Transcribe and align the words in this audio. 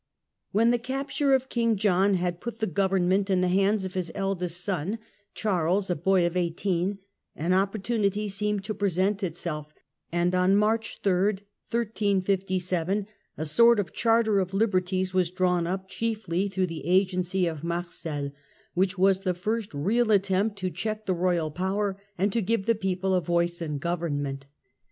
When 0.51 0.71
the 0.71 0.79
capture 0.79 1.35
of 1.35 1.47
King 1.47 1.75
John 1.75 2.15
had 2.15 2.41
put 2.41 2.57
the 2.57 2.65
govern 2.65 3.07
ment 3.07 3.29
in 3.29 3.41
the 3.41 3.47
hands 3.49 3.85
of 3.85 3.93
his 3.93 4.11
eldest 4.15 4.61
son 4.63 4.97
Charles, 5.35 5.91
a 5.91 5.95
boy 5.95 6.25
of 6.25 6.31
Ordinance 6.31 6.37
eighteen, 6.37 6.97
an 7.35 7.53
opportunity 7.53 8.27
seemed 8.27 8.63
to 8.63 8.73
present 8.73 9.21
itself, 9.21 9.71
and 10.11 10.31
March, 10.57 10.97
in 11.05 11.11
1357 11.11 13.05
a 13.37 13.45
sort 13.45 13.79
of 13.79 13.93
Charter 13.93 14.39
of 14.39 14.55
Liberties 14.55 15.13
was 15.13 15.29
drawn 15.29 15.67
up, 15.67 15.85
^^^' 15.85 15.87
chiefly 15.87 16.47
through 16.47 16.65
the 16.65 16.87
agency 16.87 17.45
of 17.45 17.63
Marcel, 17.63 18.31
which 18.73 18.97
was 18.97 19.19
the 19.19 19.35
first 19.35 19.71
real 19.71 20.09
attempt 20.11 20.57
to 20.57 20.71
check 20.71 21.05
the 21.05 21.13
royal 21.13 21.51
power, 21.51 21.95
and 22.17 22.33
to 22.33 22.41
give 22.41 22.65
the 22.65 22.73
people 22.73 23.13
a 23.13 23.21
voice 23.21 23.61
in 23.61 23.77
government. 23.77 24.47